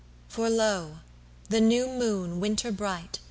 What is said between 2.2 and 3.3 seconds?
winter bright!